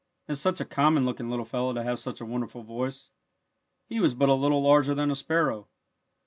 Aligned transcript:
And 0.27 0.35
such 0.35 0.59
a 0.59 0.65
common 0.65 1.05
looking 1.05 1.29
little 1.29 1.45
fellow 1.45 1.73
to 1.73 1.83
have 1.83 1.99
such 1.99 2.19
a 2.21 2.25
wonderful 2.25 2.63
voice! 2.63 3.11
He 3.85 3.99
was 3.99 4.15
but 4.15 4.29
a 4.29 4.33
little 4.33 4.63
larger 4.63 4.95
than 4.95 5.11
a 5.11 5.15
sparrow. 5.15 5.67